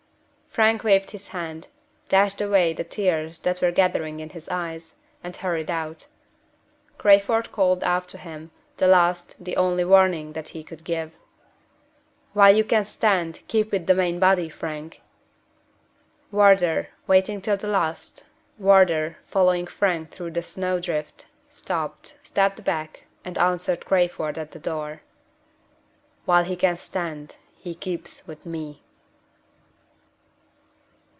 [0.53, 1.69] Frank waved his hand
[2.09, 6.07] dashed away the tears that were gathering in his eyes and hurried out.
[6.97, 11.13] Crayford called after him, the last, the only warning that he could give:
[12.33, 15.01] "While you can stand, keep with the main body, Frank!"
[16.31, 18.25] Wardour, waiting till the last
[18.59, 24.59] Wardour, following Frank through the snow drift stopped, stepped back, and answered Crayford at the
[24.59, 25.01] door:
[26.25, 28.83] "While he can stand, he keeps with Me."